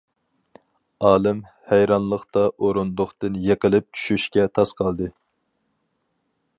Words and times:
ئالىم 1.09 1.43
ھەيرانلىقتىن 1.73 2.49
ئورۇندۇقتىن 2.69 3.39
يىقىلىپ 3.51 3.89
چۈشۈشكە 4.01 4.49
تاس 4.57 4.75
قالدى. 4.83 5.15